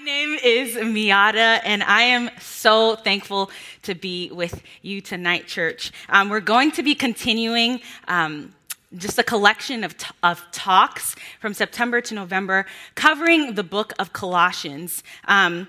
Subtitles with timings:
[0.00, 3.50] name is Miata, and I am so thankful
[3.82, 5.92] to be with you tonight, church.
[6.08, 7.80] Um, we're going to be continuing.
[8.08, 8.54] Um,
[8.96, 12.66] just a collection of, t- of talks from September to November
[12.96, 15.04] covering the book of Colossians.
[15.28, 15.68] Um,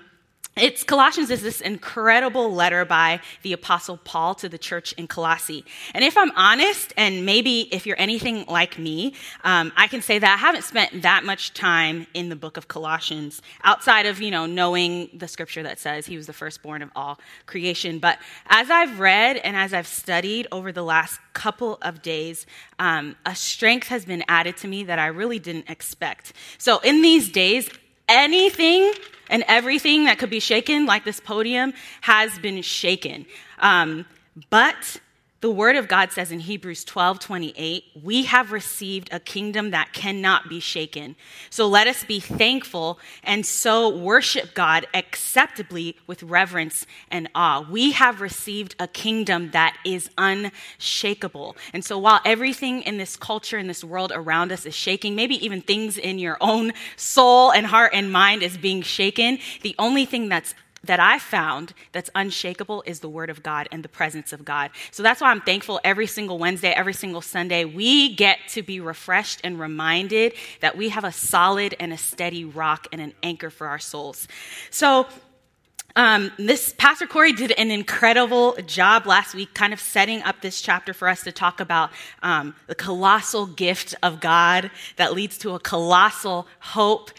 [0.54, 5.64] it's Colossians is this incredible letter by the apostle Paul to the church in Colossae.
[5.94, 10.18] And if I'm honest, and maybe if you're anything like me, um, I can say
[10.18, 14.30] that I haven't spent that much time in the book of Colossians outside of, you
[14.30, 17.98] know, knowing the scripture that says he was the firstborn of all creation.
[17.98, 22.44] But as I've read and as I've studied over the last couple of days,
[22.78, 26.34] um, a strength has been added to me that I really didn't expect.
[26.58, 27.70] So in these days,
[28.08, 28.92] anything
[29.28, 33.26] and everything that could be shaken, like this podium, has been shaken.
[33.58, 34.04] Um,
[34.50, 35.00] but
[35.42, 39.92] the word of God says in Hebrews 12 28, we have received a kingdom that
[39.92, 41.16] cannot be shaken.
[41.50, 47.66] So let us be thankful and so worship God acceptably with reverence and awe.
[47.68, 51.56] We have received a kingdom that is unshakable.
[51.72, 55.44] And so while everything in this culture, in this world around us is shaking, maybe
[55.44, 60.04] even things in your own soul and heart and mind is being shaken, the only
[60.04, 64.32] thing that's that I found that's unshakable is the Word of God and the presence
[64.32, 64.70] of God.
[64.90, 68.80] So that's why I'm thankful every single Wednesday, every single Sunday, we get to be
[68.80, 73.50] refreshed and reminded that we have a solid and a steady rock and an anchor
[73.50, 74.26] for our souls.
[74.70, 75.06] So,
[75.94, 80.62] um, this Pastor Corey did an incredible job last week, kind of setting up this
[80.62, 81.90] chapter for us to talk about
[82.22, 87.10] um, the colossal gift of God that leads to a colossal hope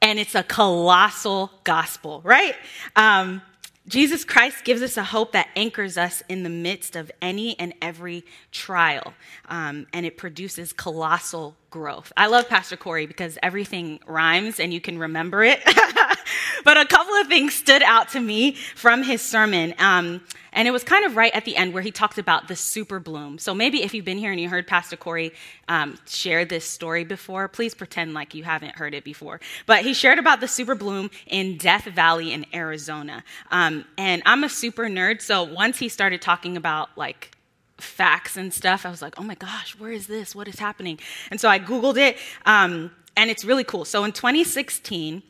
[0.00, 2.54] and it's a colossal gospel, right?
[2.96, 3.42] Um,
[3.88, 7.72] Jesus Christ gives us a hope that anchors us in the midst of any and
[7.80, 9.14] every trial,
[9.48, 12.12] um, and it produces colossal growth.
[12.16, 15.60] I love Pastor Corey because everything rhymes and you can remember it.
[16.64, 19.74] but a couple of things stood out to me from his sermon.
[19.78, 22.56] Um, and it was kind of right at the end where he talked about the
[22.56, 23.38] super bloom.
[23.38, 25.32] So maybe if you've been here and you heard Pastor Corey
[25.68, 29.40] um, share this story before, please pretend like you haven't heard it before.
[29.66, 33.22] But he shared about the super bloom in Death Valley in Arizona.
[33.50, 37.30] Um, and I'm a super nerd, so once he started talking about like
[37.78, 40.34] facts and stuff, I was like, oh my gosh, where is this?
[40.34, 40.98] What is happening?
[41.30, 43.84] And so I Googled it, um, and it's really cool.
[43.84, 45.22] So in 2016,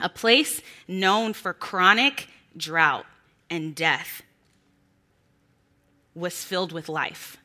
[0.00, 3.06] a place known for chronic drought
[3.50, 4.22] and death
[6.14, 7.36] was filled with life.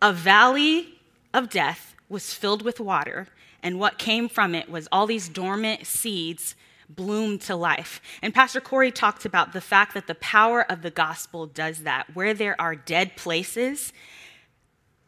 [0.00, 0.94] A valley
[1.32, 3.28] of death was filled with water,
[3.62, 6.54] and what came from it was all these dormant seeds
[6.88, 8.00] bloomed to life.
[8.22, 12.14] And Pastor Corey talked about the fact that the power of the gospel does that.
[12.14, 13.92] Where there are dead places,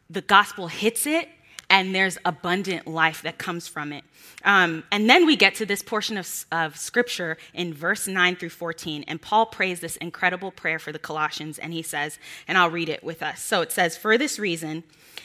[0.09, 1.29] the gospel hits it
[1.69, 4.03] and there's abundant life that comes from it.
[4.43, 8.49] Um, and then we get to this portion of, of scripture in verse 9 through
[8.49, 12.17] 14, and Paul prays this incredible prayer for the Colossians, and he says,
[12.47, 13.41] and I'll read it with us.
[13.43, 14.83] So it says, For this reason,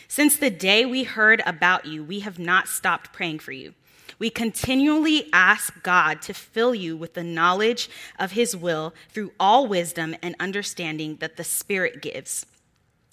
[0.08, 3.74] since the day we heard about you, we have not stopped praying for you.
[4.24, 9.66] We continually ask God to fill you with the knowledge of his will through all
[9.66, 12.46] wisdom and understanding that the Spirit gives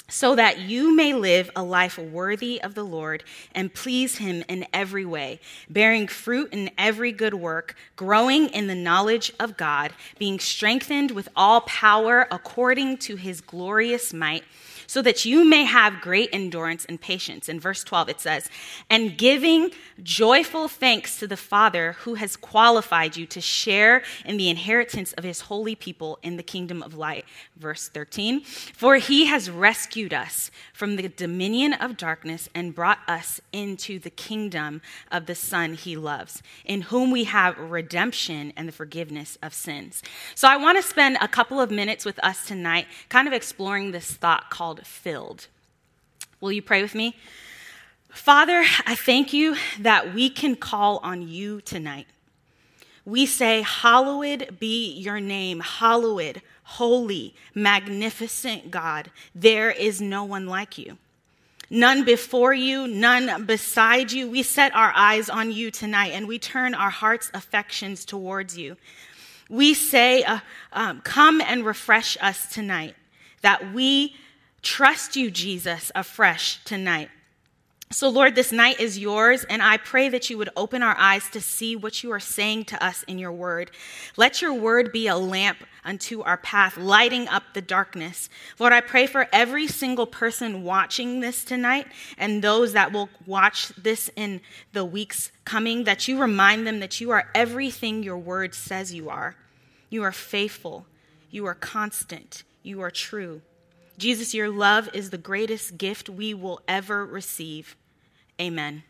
[0.07, 3.23] so that you may live a life worthy of the Lord
[3.53, 5.39] and please Him in every way,
[5.69, 11.29] bearing fruit in every good work, growing in the knowledge of God, being strengthened with
[11.35, 14.43] all power according to His glorious might
[14.91, 17.47] so that you may have great endurance and patience.
[17.47, 18.50] In verse 12, it says,
[18.90, 19.72] and giving
[20.03, 25.24] joyful thanks to the Father who has qualified you to share in the inheritance of
[25.24, 27.24] his holy people in the kingdom of light.
[27.56, 33.40] Verse 13, for he has rescued us from the dominion of darkness and brought us
[33.53, 38.73] into the kingdom of the Son he loves, in whom we have redemption and the
[38.73, 40.03] forgiveness of sins.
[40.35, 43.91] So I want to spend a couple of minutes with us tonight, kind of exploring
[43.91, 45.47] this thought called filled.
[46.40, 47.16] Will you pray with me?
[48.09, 52.08] Father, I thank you that we can call on you tonight.
[53.06, 59.11] We say, Hallowed be your name, hallowed, holy, magnificent God.
[59.34, 60.97] There is no one like you.
[61.70, 64.29] None before you, none beside you.
[64.29, 68.76] We set our eyes on you tonight and we turn our heart's affections towards you.
[69.50, 70.40] We say, uh,
[70.73, 72.96] um, Come and refresh us tonight,
[73.41, 74.16] that we
[74.61, 77.09] Trust you, Jesus, afresh tonight.
[77.91, 81.29] So, Lord, this night is yours, and I pray that you would open our eyes
[81.31, 83.69] to see what you are saying to us in your word.
[84.16, 88.29] Let your word be a lamp unto our path, lighting up the darkness.
[88.59, 91.85] Lord, I pray for every single person watching this tonight
[92.17, 94.40] and those that will watch this in
[94.72, 99.09] the weeks coming, that you remind them that you are everything your word says you
[99.09, 99.35] are.
[99.90, 100.85] You are faithful,
[101.29, 103.41] you are constant, you are true.
[104.02, 107.76] Jesus, your love is the greatest gift we will ever receive.
[108.42, 108.82] Amen.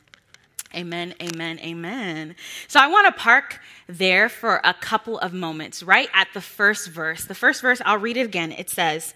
[0.74, 2.36] Amen, amen, amen.
[2.70, 6.88] So I want to park there for a couple of moments, right at the first
[6.88, 7.26] verse.
[7.26, 8.54] The first verse, I'll read it again.
[8.54, 9.14] It says,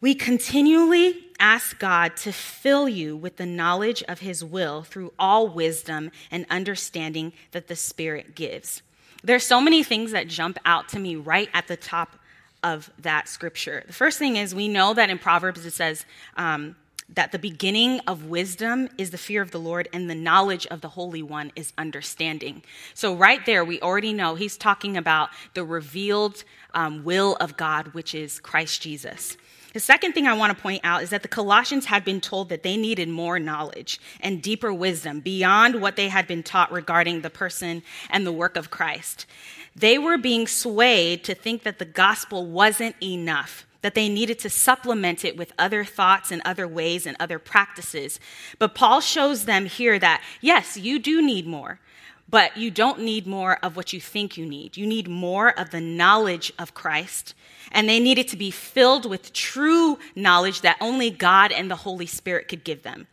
[0.00, 5.48] We continually ask God to fill you with the knowledge of his will through all
[5.48, 8.80] wisdom and understanding that the Spirit gives.
[9.24, 12.16] There's so many things that jump out to me right at the top
[12.64, 13.84] of that scripture.
[13.86, 16.04] The first thing is we know that in Proverbs it says,
[16.36, 16.74] um,
[17.12, 20.80] that the beginning of wisdom is the fear of the Lord, and the knowledge of
[20.80, 22.62] the Holy One is understanding.
[22.94, 27.88] So, right there, we already know he's talking about the revealed um, will of God,
[27.88, 29.36] which is Christ Jesus.
[29.74, 32.48] The second thing I want to point out is that the Colossians had been told
[32.48, 37.20] that they needed more knowledge and deeper wisdom beyond what they had been taught regarding
[37.20, 39.26] the person and the work of Christ.
[39.76, 44.48] They were being swayed to think that the gospel wasn't enough that they needed to
[44.48, 48.18] supplement it with other thoughts and other ways and other practices.
[48.58, 51.80] But Paul shows them here that, yes, you do need more,
[52.26, 54.78] but you don't need more of what you think you need.
[54.78, 57.34] You need more of the knowledge of Christ.
[57.72, 62.06] And they needed to be filled with true knowledge that only God and the Holy
[62.06, 63.06] Spirit could give them.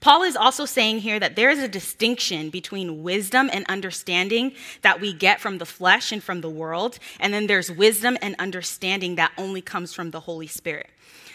[0.00, 4.52] Paul is also saying here that there is a distinction between wisdom and understanding
[4.82, 8.36] that we get from the flesh and from the world, and then there's wisdom and
[8.38, 10.90] understanding that only comes from the Holy Spirit.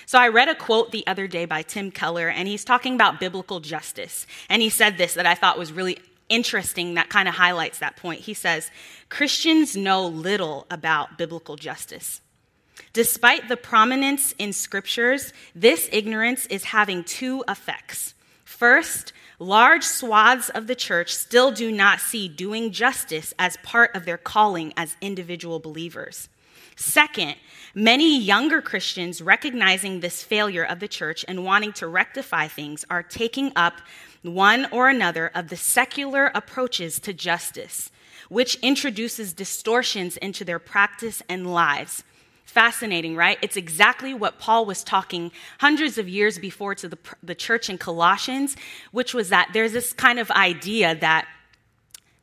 [0.05, 3.19] So I read a quote the other day by Tim Keller, and he's talking about
[3.19, 4.25] biblical justice.
[4.49, 5.99] And he said this that I thought was really
[6.29, 8.21] interesting that kind of highlights that point.
[8.21, 8.71] He says,
[9.09, 12.21] Christians know little about biblical justice.
[12.93, 18.13] Despite the prominence in scriptures, this ignorance is having two effects.
[18.59, 24.03] First, large swaths of the church still do not see doing justice as part of
[24.03, 26.27] their calling as individual believers.
[26.75, 27.35] Second,
[27.73, 33.01] many younger Christians recognizing this failure of the church and wanting to rectify things are
[33.01, 33.75] taking up
[34.23, 37.91] one or another of the secular approaches to justice,
[38.27, 42.03] which introduces distortions into their practice and lives.
[42.49, 43.37] Fascinating, right?
[43.43, 47.77] It's exactly what Paul was talking hundreds of years before to the, the church in
[47.77, 48.57] Colossians,
[48.91, 51.27] which was that there's this kind of idea that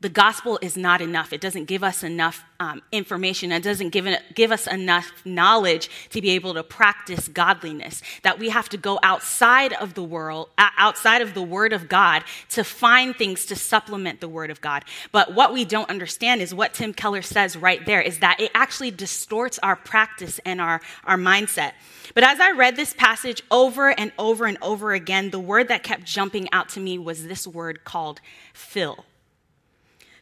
[0.02, 1.32] the gospel is not enough.
[1.32, 3.50] It doesn't give us enough um, information.
[3.50, 8.02] It doesn't give, give us enough knowledge to be able to practice godliness.
[8.22, 12.25] That we have to go outside of the world, outside of the Word of God
[12.50, 14.84] to find things to supplement the Word of God.
[15.12, 18.50] But what we don't understand is what Tim Keller says right there is that it
[18.54, 21.72] actually distorts our practice and our, our mindset.
[22.14, 25.82] But as I read this passage over and over and over again, the word that
[25.82, 28.20] kept jumping out to me was this word called
[28.52, 29.06] fill.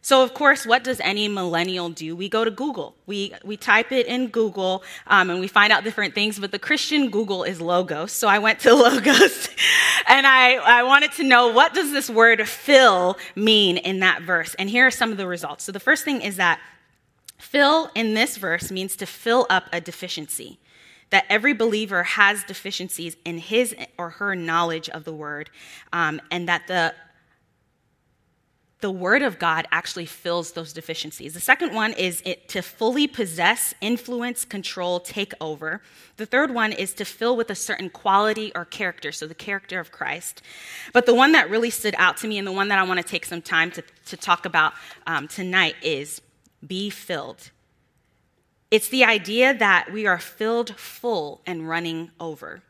[0.04, 2.14] So, of course, what does any millennial do?
[2.14, 2.94] We go to Google.
[3.06, 6.58] We, we type it in Google um, and we find out different things, but the
[6.58, 8.12] Christian Google is Logos.
[8.12, 9.48] So I went to Logos
[10.06, 14.54] and I, I wanted to know what does this word fill mean in that verse?
[14.58, 15.64] And here are some of the results.
[15.64, 16.60] So the first thing is that
[17.38, 20.58] fill in this verse means to fill up a deficiency
[21.08, 25.48] that every believer has deficiencies in his or her knowledge of the word,
[25.92, 26.92] um, and that the
[28.80, 31.32] the Word of God actually fills those deficiencies.
[31.32, 35.80] The second one is it, to fully possess, influence, control, take over.
[36.16, 39.80] The third one is to fill with a certain quality or character, so the character
[39.80, 40.42] of Christ.
[40.92, 43.00] But the one that really stood out to me and the one that I want
[43.00, 44.74] to take some time to, to talk about
[45.06, 46.20] um, tonight is
[46.66, 47.50] be filled.
[48.70, 52.62] It's the idea that we are filled full and running over.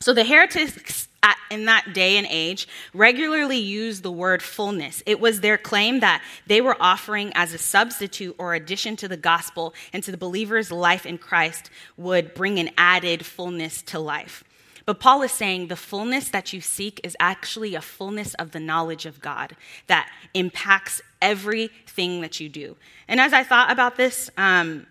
[0.00, 1.08] So the heretics
[1.50, 5.02] in that day and age regularly used the word fullness.
[5.06, 9.16] It was their claim that they were offering as a substitute or addition to the
[9.16, 14.44] gospel and to the believer's life in Christ would bring an added fullness to life.
[14.84, 18.60] But Paul is saying the fullness that you seek is actually a fullness of the
[18.60, 19.54] knowledge of God
[19.86, 22.76] that impacts everything that you do.
[23.06, 24.86] And as I thought about this, um,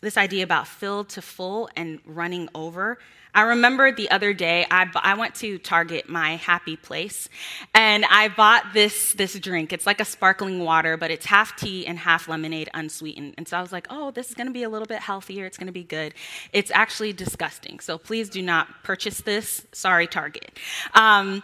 [0.00, 2.98] this idea about filled to full and running over.
[3.34, 7.28] I remember the other day I, I went to Target, my happy place,
[7.74, 9.72] and I bought this this drink.
[9.72, 13.34] It's like a sparkling water, but it's half tea and half lemonade, unsweetened.
[13.38, 15.46] And so I was like, oh, this is going to be a little bit healthier.
[15.46, 16.14] It's going to be good.
[16.52, 17.80] It's actually disgusting.
[17.80, 19.66] So please do not purchase this.
[19.72, 20.58] Sorry, Target.
[20.94, 21.42] Um,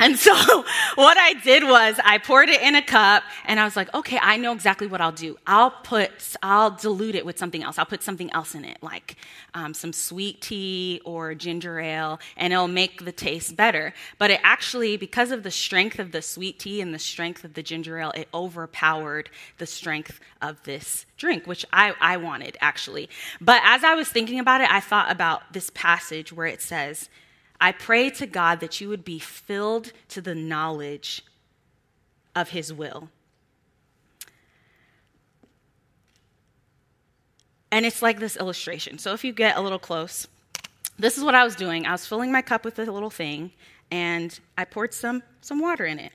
[0.00, 0.32] and so
[0.94, 4.18] what I did was I poured it in a cup and I was like, okay,
[4.20, 5.36] I know exactly what I'll do.
[5.46, 7.78] I'll put, I'll dilute it with something else.
[7.78, 9.16] I'll put something else in it, like
[9.54, 13.92] um, some sweet tea or ginger ale, and it'll make the taste better.
[14.18, 17.54] But it actually, because of the strength of the sweet tea and the strength of
[17.54, 23.08] the ginger ale, it overpowered the strength of this drink, which I, I wanted actually.
[23.40, 27.08] But as I was thinking about it, I thought about this passage where it says,
[27.60, 31.22] I pray to God that you would be filled to the knowledge
[32.34, 33.08] of His will.
[37.70, 38.98] And it's like this illustration.
[38.98, 40.26] So if you get a little close,
[40.98, 41.86] this is what I was doing.
[41.86, 43.52] I was filling my cup with a little thing,
[43.90, 46.12] and I poured some, some water in it.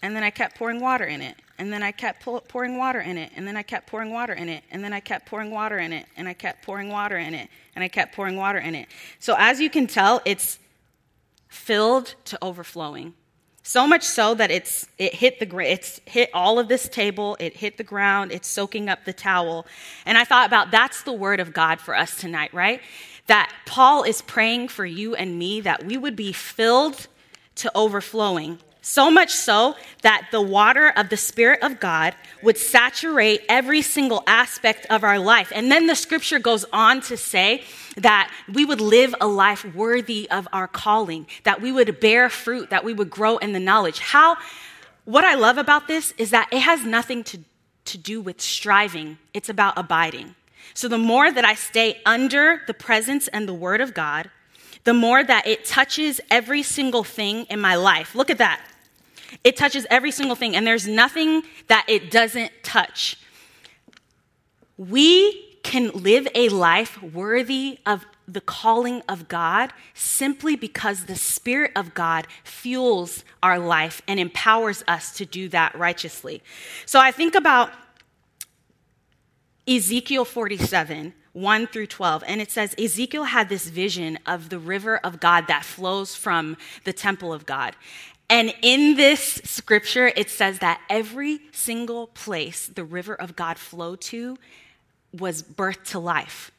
[0.00, 1.36] And then I kept pouring water in it.
[1.62, 3.30] And then I kept pouring water in it.
[3.36, 4.64] And then I kept pouring water in it.
[4.72, 6.06] And then I kept pouring water in it.
[6.16, 7.48] And I kept pouring water in it.
[7.76, 8.88] And I kept pouring water in it.
[9.20, 10.58] So as you can tell, it's
[11.46, 13.14] filled to overflowing.
[13.62, 17.56] So much so that it's it hit the it's hit all of this table, it
[17.56, 19.64] hit the ground, it's soaking up the towel.
[20.04, 22.80] And I thought about that's the word of God for us tonight, right?
[23.28, 27.06] That Paul is praying for you and me that we would be filled
[27.54, 33.42] to overflowing so much so that the water of the Spirit of God would saturate
[33.48, 35.52] every single aspect of our life.
[35.54, 37.62] And then the scripture goes on to say
[37.96, 42.70] that we would live a life worthy of our calling, that we would bear fruit,
[42.70, 44.00] that we would grow in the knowledge.
[44.00, 44.36] How,
[45.04, 47.38] what I love about this is that it has nothing to,
[47.84, 50.34] to do with striving, it's about abiding.
[50.74, 54.30] So the more that I stay under the presence and the word of God,
[54.84, 58.16] the more that it touches every single thing in my life.
[58.16, 58.60] Look at that.
[59.44, 63.18] It touches every single thing, and there's nothing that it doesn't touch.
[64.76, 71.72] We can live a life worthy of the calling of God simply because the Spirit
[71.76, 76.42] of God fuels our life and empowers us to do that righteously.
[76.86, 77.70] So I think about
[79.66, 81.14] Ezekiel 47.
[81.32, 82.24] 1 through 12.
[82.26, 86.56] And it says Ezekiel had this vision of the river of God that flows from
[86.84, 87.74] the temple of God.
[88.32, 94.00] And in this scripture, it says that every single place the river of God flowed
[94.12, 94.38] to
[95.12, 96.50] was birthed to life.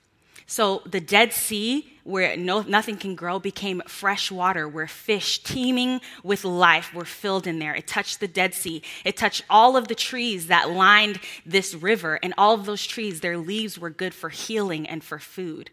[0.45, 5.99] So the Dead Sea, where no, nothing can grow, became fresh water, where fish teeming
[6.21, 7.73] with life were filled in there.
[7.73, 8.83] It touched the Dead Sea.
[9.03, 13.21] It touched all of the trees that lined this river, and all of those trees,
[13.21, 15.71] their leaves were good for healing and for food.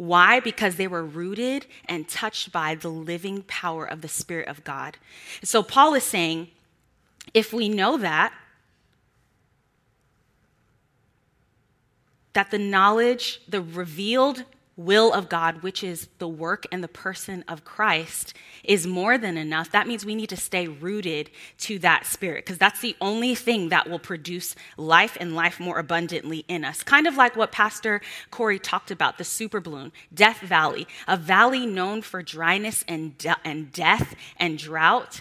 [0.00, 0.40] Why?
[0.40, 4.96] Because they were rooted and touched by the living power of the Spirit of God.
[5.44, 6.48] So Paul is saying,
[7.34, 8.32] if we know that,
[12.32, 14.44] that the knowledge, the revealed
[14.84, 18.34] will of God, which is the work and the person of Christ,
[18.64, 22.58] is more than enough, that means we need to stay rooted to that spirit because
[22.58, 26.82] that's the only thing that will produce life and life more abundantly in us.
[26.82, 31.66] Kind of like what Pastor Corey talked about the super balloon, Death Valley, a valley
[31.66, 35.20] known for dryness and, de- and death and drought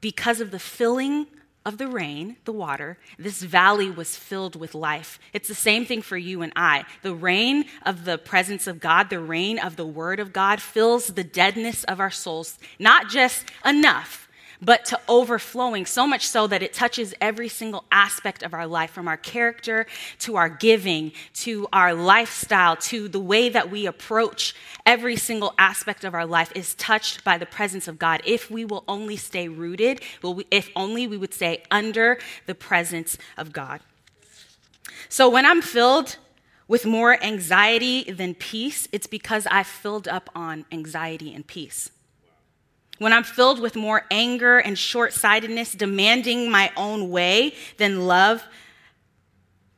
[0.00, 1.26] because of the filling
[1.64, 5.18] of the rain, the water, this valley was filled with life.
[5.32, 6.84] It's the same thing for you and I.
[7.02, 11.08] The rain of the presence of God, the rain of the word of God fills
[11.08, 14.28] the deadness of our souls, not just enough,
[14.62, 18.92] but to overflowing, so much so that it touches every single aspect of our life,
[18.92, 19.86] from our character
[20.20, 24.54] to our giving to our lifestyle to the way that we approach
[24.86, 28.22] every single aspect of our life is touched by the presence of God.
[28.24, 30.00] If we will only stay rooted,
[30.50, 33.80] if only we would stay under the presence of God.
[35.08, 36.16] So when I'm filled
[36.68, 41.90] with more anxiety than peace, it's because I've filled up on anxiety and peace
[43.02, 48.44] when I'm filled with more anger and short sightedness, demanding my own way than love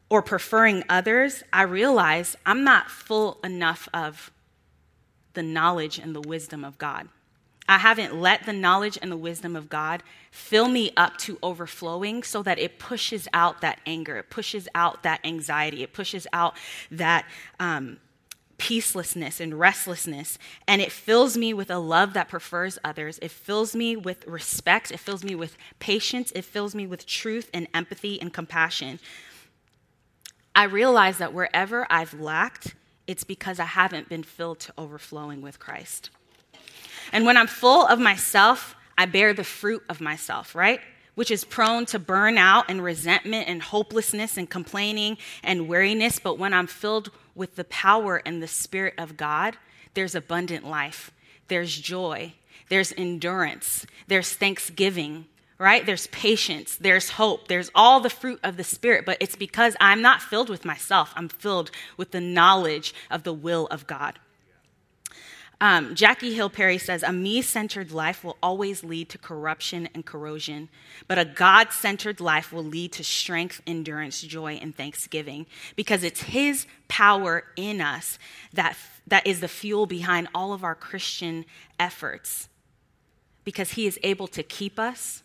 [0.09, 4.31] or preferring others, I realize I'm not full enough of
[5.33, 7.09] the knowledge and the wisdom of God.
[7.69, 12.23] I haven't let the knowledge and the wisdom of God fill me up to overflowing
[12.23, 16.55] so that it pushes out that anger, it pushes out that anxiety, it pushes out
[16.91, 17.25] that
[17.59, 17.99] um,
[18.59, 23.19] peacelessness and restlessness, and it fills me with a love that prefers others.
[23.21, 24.91] It fills me with respect.
[24.91, 26.33] It fills me with patience.
[26.35, 29.01] It fills me with truth and empathy and compassion.
[30.55, 32.75] I realize that wherever I've lacked,
[33.07, 36.11] it's because I haven't been filled to overflowing with Christ.
[37.13, 40.81] And when I'm full of myself, I bear the fruit of myself, right?
[41.15, 46.19] Which is prone to burnout and resentment and hopelessness and complaining and weariness.
[46.19, 49.57] But when I'm filled with the power and the Spirit of God,
[49.95, 51.11] there's abundant life,
[51.49, 52.35] there's joy,
[52.69, 55.27] there's endurance, there's thanksgiving,
[55.59, 55.87] right?
[55.87, 60.03] There's patience, there's hope, there's all the fruit of the Spirit, but it's because I'm
[60.03, 61.13] not filled with myself.
[61.17, 64.19] I'm filled with the knowledge of the will of God.
[65.65, 70.05] Um, Jackie Hill Perry says, A me centered life will always lead to corruption and
[70.05, 70.69] corrosion,
[71.09, 76.25] but a God centered life will lead to strength, endurance, joy, and thanksgiving because it's
[76.25, 78.19] His power in us
[78.53, 81.47] that, that is the fuel behind all of our Christian
[81.81, 82.51] efforts
[83.43, 85.23] because He is able to keep us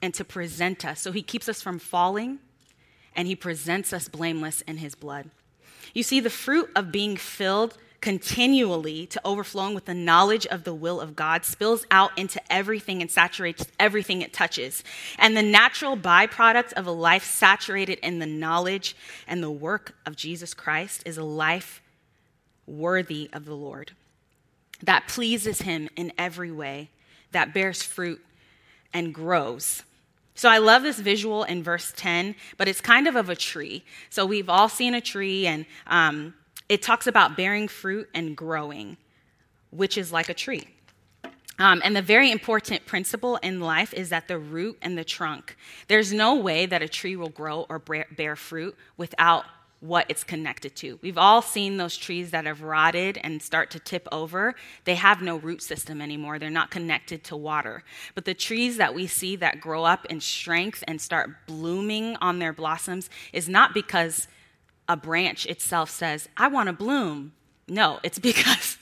[0.00, 1.00] and to present us.
[1.00, 2.38] So He keeps us from falling
[3.16, 5.28] and He presents us blameless in His blood.
[5.92, 10.74] You see, the fruit of being filled continually to overflowing with the knowledge of the
[10.74, 14.82] will of God spills out into everything and saturates everything it touches.
[15.18, 20.16] And the natural byproduct of a life saturated in the knowledge and the work of
[20.16, 21.82] Jesus Christ is a life
[22.66, 23.92] worthy of the Lord
[24.82, 26.90] that pleases Him in every way,
[27.32, 28.20] that bears fruit
[28.92, 29.82] and grows.
[30.34, 33.84] So I love this visual in verse 10, but it's kind of of a tree.
[34.08, 36.34] So we've all seen a tree, and um,
[36.70, 38.96] it talks about bearing fruit and growing,
[39.70, 40.68] which is like a tree.
[41.58, 45.56] Um, and the very important principle in life is that the root and the trunk.
[45.88, 49.44] There's no way that a tree will grow or bear fruit without
[49.80, 50.98] what it's connected to.
[51.02, 54.54] We've all seen those trees that have rotted and start to tip over.
[54.84, 56.38] They have no root system anymore.
[56.38, 57.82] They're not connected to water.
[58.14, 62.38] But the trees that we see that grow up in strength and start blooming on
[62.38, 64.28] their blossoms is not because
[64.90, 67.32] a branch itself says, I want to bloom.
[67.68, 68.76] No, it's because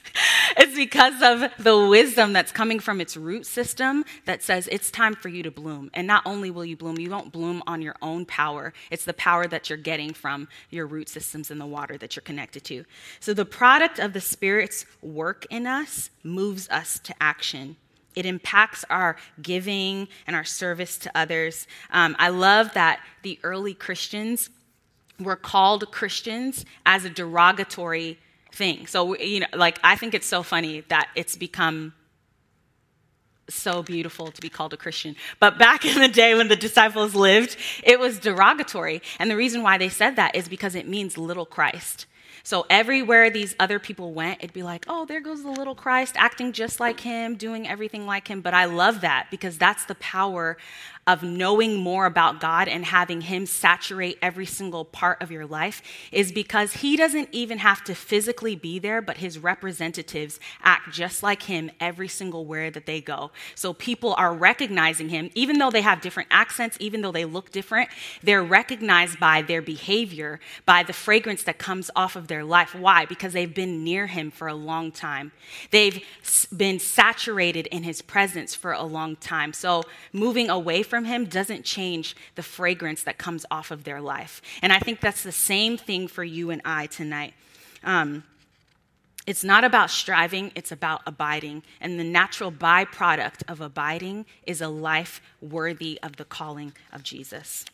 [0.56, 5.14] it's because of the wisdom that's coming from its root system that says it's time
[5.14, 5.90] for you to bloom.
[5.92, 8.72] And not only will you bloom, you won't bloom on your own power.
[8.90, 12.22] It's the power that you're getting from your root systems in the water that you're
[12.22, 12.84] connected to.
[13.20, 17.76] So the product of the Spirit's work in us moves us to action.
[18.16, 21.66] It impacts our giving and our service to others.
[21.90, 24.48] Um, I love that the early Christians
[25.20, 28.18] we're called Christians as a derogatory
[28.52, 28.86] thing.
[28.86, 31.92] So, you know, like, I think it's so funny that it's become
[33.50, 35.16] so beautiful to be called a Christian.
[35.40, 39.02] But back in the day when the disciples lived, it was derogatory.
[39.18, 42.06] And the reason why they said that is because it means little Christ.
[42.44, 46.14] So everywhere these other people went, it'd be like, oh, there goes the little Christ,
[46.16, 48.40] acting just like him, doing everything like him.
[48.40, 50.56] But I love that because that's the power
[51.08, 55.80] of knowing more about God and having Him saturate every single part of your life
[56.12, 61.22] is because He doesn't even have to physically be there, but His representatives act just
[61.22, 63.30] like Him every single where that they go.
[63.54, 67.50] So people are recognizing Him, even though they have different accents, even though they look
[67.52, 67.88] different,
[68.22, 72.74] they're recognized by their behavior, by the fragrance that comes off of their life.
[72.74, 73.06] Why?
[73.06, 75.32] Because they've been near Him for a long time.
[75.70, 76.04] They've
[76.54, 79.54] been saturated in His presence for a long time.
[79.54, 84.00] So moving away from from Him doesn't change the fragrance that comes off of their
[84.00, 84.42] life.
[84.62, 87.34] And I think that's the same thing for you and I tonight.
[87.84, 88.24] Um,
[89.24, 91.62] it's not about striving, it's about abiding.
[91.80, 97.64] And the natural byproduct of abiding is a life worthy of the calling of Jesus.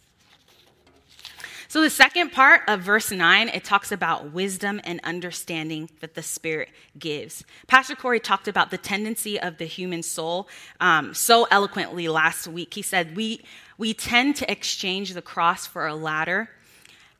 [1.68, 6.22] So, the second part of verse 9, it talks about wisdom and understanding that the
[6.22, 7.44] Spirit gives.
[7.66, 10.48] Pastor Corey talked about the tendency of the human soul
[10.80, 12.74] um, so eloquently last week.
[12.74, 13.42] He said, we,
[13.78, 16.50] we tend to exchange the cross for a ladder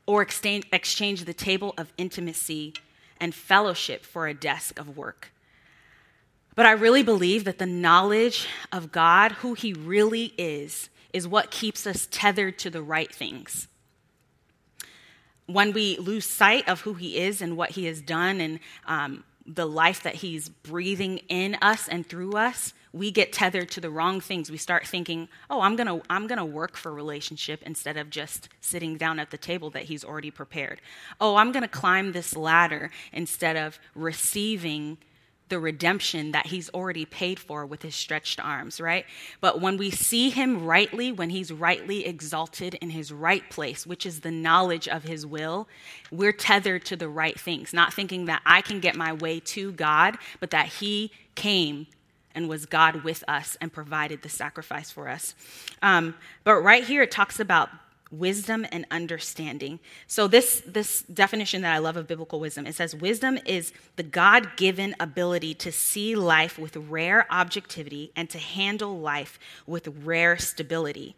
[0.05, 2.73] or exchange, exchange the table of intimacy
[3.19, 5.31] and fellowship for a desk of work.
[6.55, 11.51] But I really believe that the knowledge of God, who He really is, is what
[11.51, 13.67] keeps us tethered to the right things
[15.47, 19.23] when we lose sight of who he is and what he has done and um,
[19.45, 23.89] the life that he's breathing in us and through us we get tethered to the
[23.89, 24.49] wrong things.
[24.49, 28.95] We start thinking oh i'm to i'm to work for relationship instead of just sitting
[28.97, 30.81] down at the table that he's already prepared.
[31.19, 34.97] Oh i'm to climb this ladder instead of receiving
[35.49, 39.05] the redemption that he's already paid for with his stretched arms, right?
[39.41, 44.05] But when we see him rightly, when he's rightly exalted in his right place, which
[44.05, 45.67] is the knowledge of his will,
[46.11, 49.71] we're tethered to the right things, not thinking that I can get my way to
[49.71, 51.87] God, but that he came
[52.33, 55.35] and was God with us and provided the sacrifice for us.
[55.81, 57.69] Um, but right here, it talks about
[58.11, 59.79] wisdom and understanding.
[60.07, 64.03] So this this definition that I love of biblical wisdom, it says wisdom is the
[64.03, 71.15] God-given ability to see life with rare objectivity and to handle life with rare stability.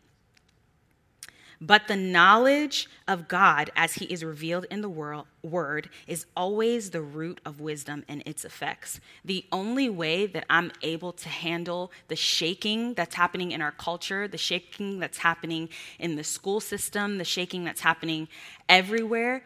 [1.59, 6.91] But the knowledge of God as he is revealed in the world, word is always
[6.91, 8.99] the root of wisdom and its effects.
[9.25, 14.27] The only way that I'm able to handle the shaking that's happening in our culture,
[14.27, 18.27] the shaking that's happening in the school system, the shaking that's happening
[18.69, 19.43] everywhere,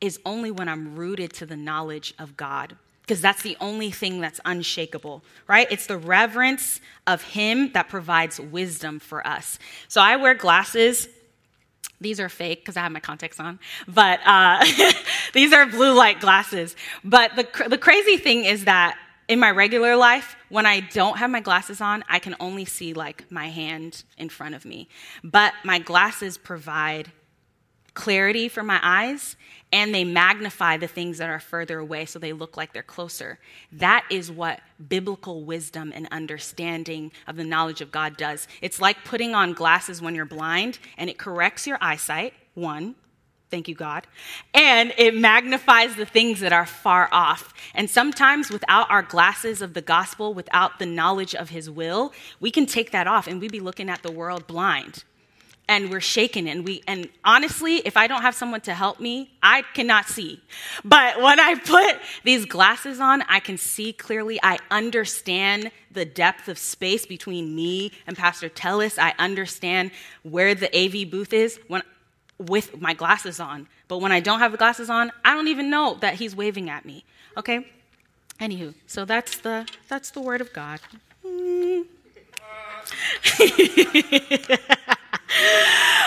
[0.00, 4.20] is only when I'm rooted to the knowledge of God because that's the only thing
[4.20, 5.66] that's unshakable, right?
[5.70, 9.58] It's the reverence of Him that provides wisdom for us.
[9.88, 11.08] So I wear glasses
[12.02, 14.64] these are fake because I have my contacts on, but uh,
[15.32, 16.76] these are blue light glasses.
[17.04, 21.16] But the, cr- the crazy thing is that in my regular life, when I don't
[21.18, 24.88] have my glasses on, I can only see like my hand in front of me.
[25.24, 27.10] But my glasses provide
[27.94, 29.36] clarity for my eyes
[29.72, 33.38] and they magnify the things that are further away so they look like they're closer.
[33.72, 38.46] That is what biblical wisdom and understanding of the knowledge of God does.
[38.60, 42.94] It's like putting on glasses when you're blind and it corrects your eyesight, one.
[43.50, 44.06] Thank you, God.
[44.54, 47.52] And it magnifies the things that are far off.
[47.74, 52.50] And sometimes, without our glasses of the gospel, without the knowledge of His will, we
[52.50, 55.04] can take that off and we be looking at the world blind
[55.72, 59.30] and we're shaken and we and honestly if i don't have someone to help me
[59.42, 60.38] i cannot see.
[60.84, 64.38] But when i put these glasses on i can see clearly.
[64.42, 70.68] I understand the depth of space between me and pastor tellis i understand where the
[70.76, 71.82] av booth is when
[72.38, 73.68] with my glasses on.
[73.88, 76.68] But when i don't have the glasses on i don't even know that he's waving
[76.68, 77.04] at me.
[77.36, 77.66] Okay?
[78.38, 80.80] Anywho so that's the that's the word of god.
[81.24, 81.86] Mm.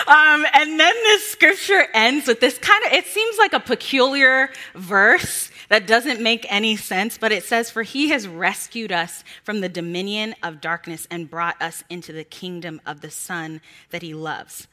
[0.06, 4.50] um, and then this scripture ends with this kind of, it seems like a peculiar
[4.74, 9.60] verse that doesn't make any sense, but it says, For he has rescued us from
[9.60, 13.60] the dominion of darkness and brought us into the kingdom of the Son
[13.90, 14.68] that he loves.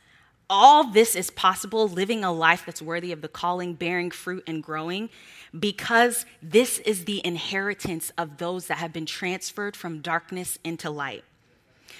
[0.50, 4.62] All this is possible living a life that's worthy of the calling, bearing fruit, and
[4.62, 5.10] growing,
[5.58, 11.24] because this is the inheritance of those that have been transferred from darkness into light.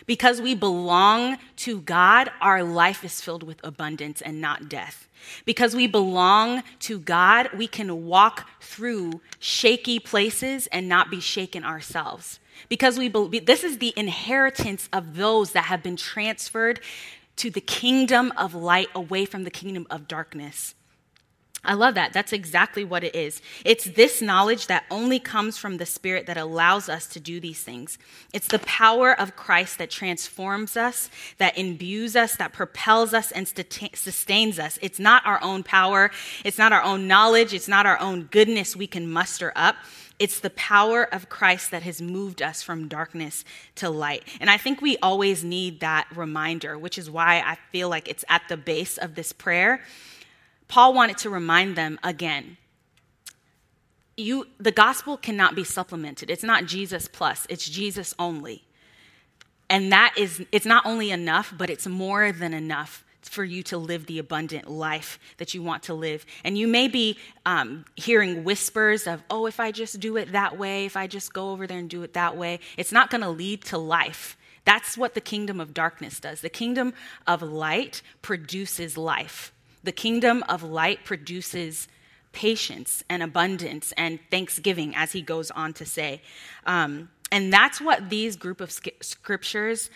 [0.06, 5.08] Because we belong to God, our life is filled with abundance and not death.
[5.46, 11.64] Because we belong to God, we can walk through shaky places and not be shaken
[11.64, 12.40] ourselves.
[12.70, 16.80] Because we be- this is the inheritance of those that have been transferred
[17.38, 20.76] to the kingdom of light away from the kingdom of darkness.
[21.66, 22.12] I love that.
[22.12, 23.42] That's exactly what it is.
[23.64, 27.64] It's this knowledge that only comes from the Spirit that allows us to do these
[27.64, 27.98] things.
[28.34, 33.48] It's the power of Christ that transforms us, that imbues us, that propels us, and
[33.48, 34.78] sustains us.
[34.82, 36.12] It's not our own power.
[36.44, 37.54] It's not our own knowledge.
[37.54, 39.78] It's not our own goodness we can muster up.
[40.20, 43.46] It's the power of Christ that has moved us from darkness
[43.76, 44.24] to light.
[44.40, 48.26] And I think we always need that reminder, which is why I feel like it's
[48.30, 49.82] at the base of this prayer
[50.74, 52.58] Paul wanted to remind them again
[54.18, 56.32] you, the gospel cannot be supplemented.
[56.32, 58.64] It's not Jesus plus, it's Jesus only.
[59.70, 63.78] And that is, it's not only enough, but it's more than enough for you to
[63.78, 66.26] live the abundant life that you want to live.
[66.44, 70.58] And you may be um, hearing whispers of, oh, if I just do it that
[70.58, 73.22] way, if I just go over there and do it that way, it's not going
[73.22, 74.38] to lead to life.
[74.66, 76.42] That's what the kingdom of darkness does.
[76.42, 76.96] The kingdom
[77.28, 79.52] of light produces life.
[79.84, 81.88] The kingdom of light produces
[82.32, 86.22] patience and abundance and thanksgiving, as he goes on to say.
[86.66, 89.90] Um, and that's what these group of scriptures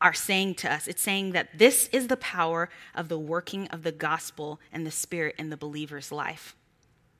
[0.00, 0.86] are saying to us.
[0.86, 4.90] It's saying that this is the power of the working of the gospel and the
[4.90, 6.54] spirit in the believer's life.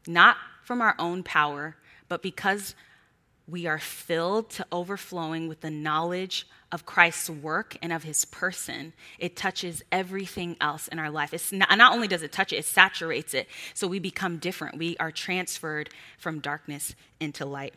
[0.06, 1.76] Not from our own power,
[2.08, 2.74] but because
[3.46, 8.94] we are filled to overflowing with the knowledge of Christ's work and of his person,
[9.18, 11.34] it touches everything else in our life.
[11.34, 13.48] It's not, not, only does it touch it, it saturates it.
[13.74, 14.78] So we become different.
[14.78, 17.74] We are transferred from darkness into light.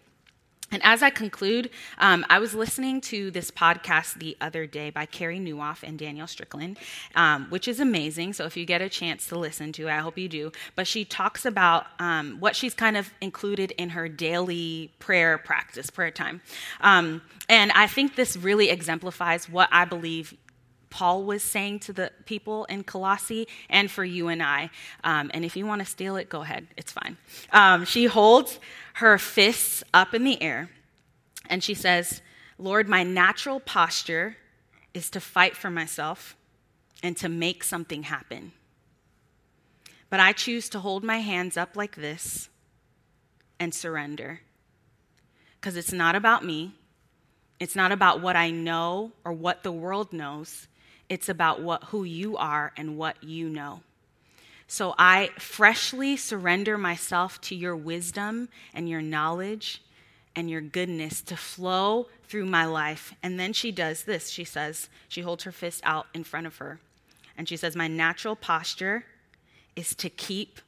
[0.72, 5.06] And as I conclude, um, I was listening to this podcast the other day by
[5.06, 6.78] Carey Nieuwhof and Danielle Strickland,
[7.16, 8.34] um, which is amazing.
[8.34, 10.52] So if you get a chance to listen to it, I hope you do.
[10.76, 15.90] But she talks about um, what she's kind of included in her daily prayer practice,
[15.90, 16.42] prayer time.
[16.82, 20.36] Um, and I think this really exemplifies what I believe
[20.90, 24.70] Paul was saying to the people in Colossae and for you and I.
[25.04, 27.18] Um, and if you want to steal it, go ahead, it's fine.
[27.52, 28.60] Um, she holds
[28.94, 30.70] her fists up in the air
[31.50, 32.22] and she says,
[32.58, 34.38] Lord, my natural posture
[34.94, 36.36] is to fight for myself
[37.04, 38.54] and to make something happen.
[40.10, 42.50] But I choose to hold my hands up like this
[43.60, 44.42] and surrender.
[45.60, 46.74] Because it's not about me.
[47.60, 50.68] It's not about what I know or what the world knows.
[51.10, 53.82] It's about what, who you are and what you know.
[54.68, 59.82] So I freshly surrender myself to your wisdom and your knowledge
[60.36, 63.14] and your goodness to flow through my life.
[63.24, 64.30] And then she does this.
[64.30, 66.80] She says, she holds her fist out in front of her.
[67.36, 69.06] And she says, My natural posture
[69.76, 70.60] is to keep,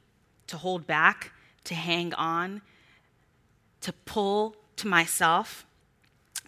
[0.46, 1.32] to hold back,
[1.64, 2.62] to hang on,
[3.82, 5.64] to pull to myself.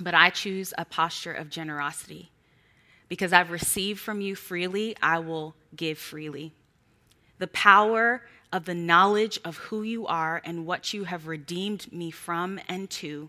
[0.01, 2.32] But I choose a posture of generosity.
[3.13, 6.55] Because I've received from you freely, I will give freely
[7.37, 12.11] the power of the knowledge of who you are and what you have redeemed me
[12.11, 13.29] from and to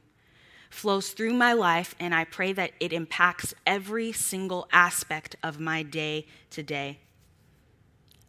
[0.69, 5.84] flows through my life, and I pray that it impacts every single aspect of my
[5.84, 7.00] day to day.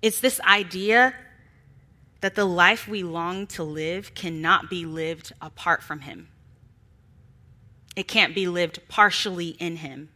[0.02, 1.14] It's this idea
[2.20, 6.26] that the life we long to live cannot be lived apart from Him.
[7.94, 10.08] It can't be lived partially in Him.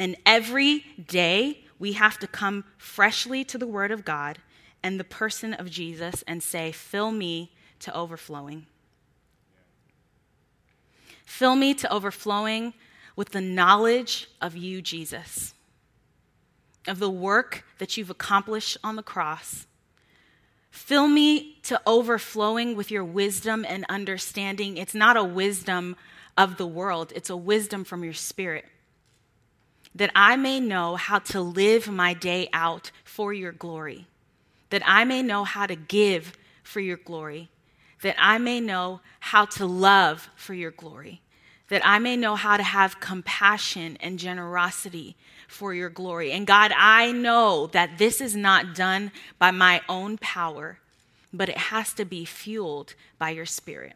[0.00, 4.38] And every day we have to come freshly to the Word of God
[4.82, 8.64] and the person of Jesus and say, Fill me to overflowing.
[11.26, 12.72] Fill me to overflowing
[13.14, 15.52] with the knowledge of you, Jesus,
[16.88, 19.66] of the work that you've accomplished on the cross.
[20.70, 24.78] Fill me to overflowing with your wisdom and understanding.
[24.78, 25.94] It's not a wisdom
[26.38, 28.64] of the world, it's a wisdom from your spirit.
[29.94, 34.06] That I may know how to live my day out for your glory
[34.70, 37.50] that I may know how to give for your glory,
[38.02, 41.20] that I may know how to love for your glory,
[41.68, 46.32] that I may know how to have compassion and generosity for your glory.
[46.32, 50.78] And God, I know that this is not done by my own power,
[51.32, 53.94] but it has to be fueled by your spirit.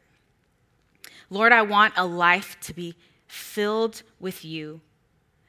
[1.30, 4.80] Lord, I want a life to be filled with you,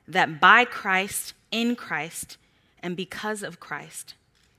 [0.07, 2.37] that by Christ, in Christ,
[2.81, 4.15] and because of Christ,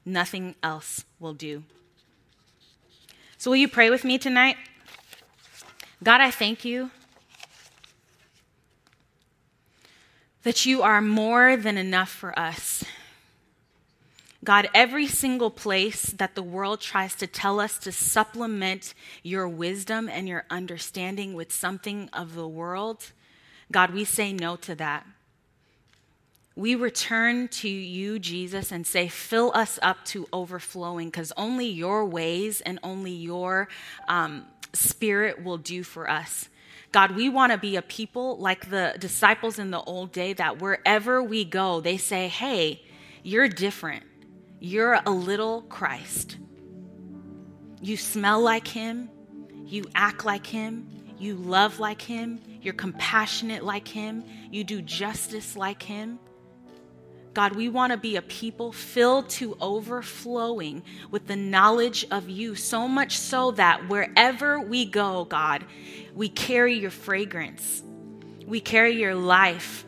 [0.08, 1.64] Nothing else will do.
[3.38, 4.56] So, will you pray with me tonight?
[6.02, 6.92] God, I thank you
[10.44, 12.84] that you are more than enough for us.
[14.44, 20.08] God, every single place that the world tries to tell us to supplement your wisdom
[20.08, 23.10] and your understanding with something of the world,
[23.72, 25.04] God, we say no to that
[26.56, 32.06] we return to you, Jesus, and say, fill us up to overflowing, because only your
[32.06, 33.68] ways and only your
[34.08, 36.48] um, spirit will do for us.
[36.92, 40.62] God, we want to be a people like the disciples in the old day that
[40.62, 42.82] wherever we go, they say, hey,
[43.22, 44.04] you're different.
[44.58, 46.38] You're a little Christ.
[47.82, 49.10] You smell like him.
[49.66, 50.88] You act like him.
[51.18, 52.40] You love like him.
[52.62, 54.24] You're compassionate like him.
[54.50, 56.18] You do justice like him.
[57.36, 62.54] God, we want to be a people filled to overflowing with the knowledge of you,
[62.54, 65.66] so much so that wherever we go, God,
[66.14, 67.82] we carry your fragrance,
[68.46, 69.84] we carry your life.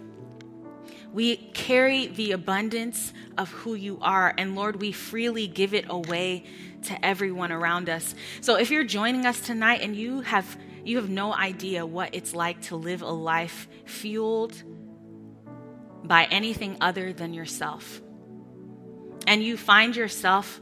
[1.11, 4.35] We carry the abundance of who you are.
[4.37, 6.45] And Lord, we freely give it away
[6.83, 8.15] to everyone around us.
[8.43, 12.35] So if you're joining us tonight and you have you have no idea what it's
[12.35, 14.63] like to live a life fueled
[16.05, 18.01] by anything other than yourself.
[19.27, 20.61] And you find yourself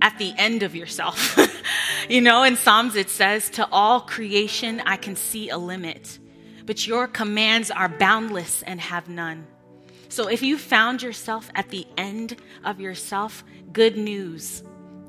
[0.00, 1.38] at the end of yourself.
[2.08, 6.18] you know, in Psalms it says, To all creation I can see a limit,
[6.66, 9.46] but your commands are boundless and have none.
[10.08, 14.62] So if you found yourself at the end of yourself, good news.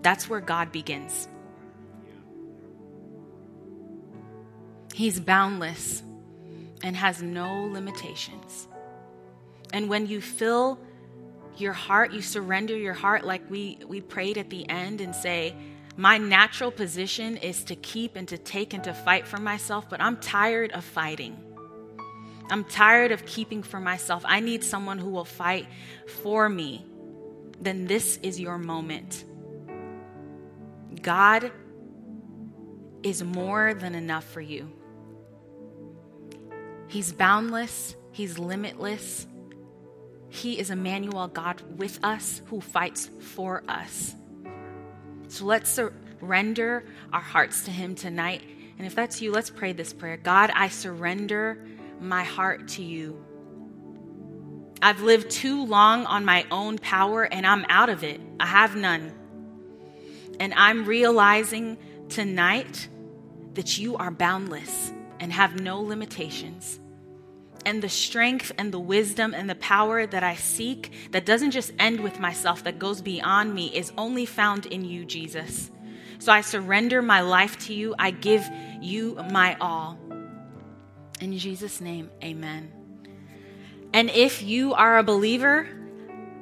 [0.03, 1.27] That's where God begins.
[4.93, 6.03] He's boundless
[6.83, 8.67] and has no limitations.
[9.73, 10.79] And when you fill
[11.57, 15.55] your heart, you surrender your heart like we, we prayed at the end and say,
[15.97, 20.01] My natural position is to keep and to take and to fight for myself, but
[20.01, 21.37] I'm tired of fighting.
[22.49, 24.23] I'm tired of keeping for myself.
[24.25, 25.67] I need someone who will fight
[26.21, 26.85] for me.
[27.61, 29.23] Then this is your moment.
[31.01, 31.51] God
[33.03, 34.69] is more than enough for you.
[36.87, 39.25] He's boundless, He's limitless,
[40.33, 44.15] he is Emmanuel, God with us, who fights for us.
[45.27, 48.41] So let's surrender our hearts to Him tonight.
[48.77, 51.61] And if that's you, let's pray this prayer God, I surrender
[51.99, 53.21] my heart to you.
[54.81, 58.21] I've lived too long on my own power and I'm out of it.
[58.39, 59.13] I have none.
[60.39, 62.87] And I'm realizing tonight
[63.55, 66.80] that you are boundless and have no limitations.
[67.65, 71.71] And the strength and the wisdom and the power that I seek, that doesn't just
[71.77, 75.69] end with myself, that goes beyond me, is only found in you, Jesus.
[76.19, 77.95] So I surrender my life to you.
[77.97, 78.47] I give
[78.79, 79.97] you my all.
[81.19, 82.71] In Jesus' name, amen.
[83.93, 85.67] And if you are a believer,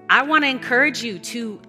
[0.10, 1.62] I want to encourage you to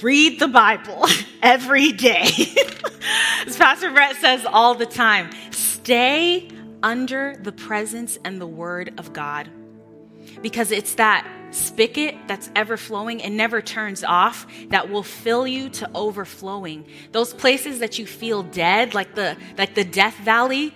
[0.00, 1.06] read the Bible
[1.42, 2.28] every day.
[3.46, 6.48] As Pastor Brett says all the time, stay
[6.84, 9.48] under the presence and the word of God.
[10.42, 15.70] Because it's that spigot that's ever flowing and never turns off that will fill you
[15.70, 16.86] to overflowing.
[17.12, 20.74] Those places that you feel dead, like the like the death valley,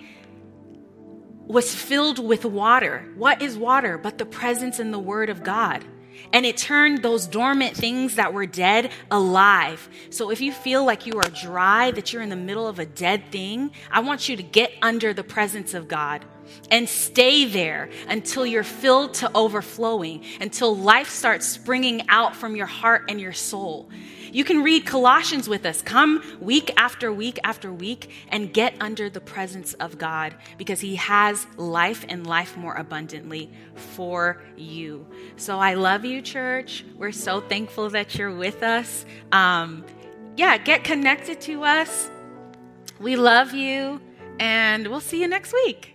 [1.45, 3.05] was filled with water.
[3.15, 5.85] What is water but the presence and the word of God?
[6.33, 9.89] And it turned those dormant things that were dead alive.
[10.09, 12.85] So if you feel like you are dry, that you're in the middle of a
[12.85, 16.25] dead thing, I want you to get under the presence of God
[16.71, 22.65] and stay there until you're filled to overflowing, until life starts springing out from your
[22.65, 23.89] heart and your soul.
[24.31, 25.81] You can read Colossians with us.
[25.81, 30.95] Come week after week after week and get under the presence of God because He
[30.95, 35.07] has life and life more abundantly for you.
[35.35, 36.85] So I love you, church.
[36.95, 39.05] We're so thankful that you're with us.
[39.31, 39.85] Um,
[40.35, 42.09] yeah, get connected to us.
[42.99, 44.01] We love you,
[44.39, 45.88] and we'll see you next week.